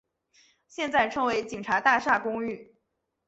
[0.67, 2.73] 现在称为警察大厦公寓。